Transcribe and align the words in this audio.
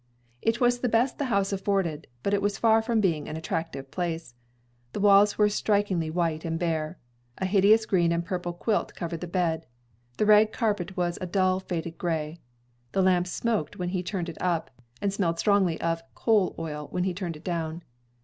It 0.41 0.59
was 0.59 0.79
the 0.79 0.89
best 0.89 1.19
the 1.19 1.25
house 1.25 1.53
afforded, 1.53 2.07
but 2.23 2.33
it 2.33 2.41
was 2.41 2.57
far 2.57 2.81
from 2.81 3.01
being 3.01 3.29
an 3.29 3.37
attractive 3.37 3.91
place. 3.91 4.33
The 4.93 4.99
walls 4.99 5.37
were 5.37 5.47
strikingly 5.47 6.09
white 6.09 6.43
and 6.43 6.57
bare. 6.57 6.97
A 7.37 7.45
hideous 7.45 7.85
green 7.85 8.11
and 8.11 8.25
purple 8.25 8.51
quilt 8.51 8.95
covered 8.95 9.21
the 9.21 9.27
bed. 9.27 9.67
The 10.17 10.25
rag 10.25 10.51
carpet 10.51 10.97
was 10.97 11.19
a 11.21 11.27
dull, 11.27 11.59
faded 11.59 11.99
gray. 11.99 12.39
The 12.93 13.03
lamp 13.03 13.27
smoked 13.27 13.77
when 13.77 13.89
he 13.89 14.01
turned 14.01 14.27
it 14.27 14.41
up, 14.41 14.71
and 15.03 15.13
smelled 15.13 15.37
strongly 15.37 15.79
of 15.79 16.01
coal 16.15 16.55
oil 16.57 16.87
when 16.89 17.03
he 17.03 17.13
turned 17.13 17.35
it 17.37 17.43
down. 17.43 17.83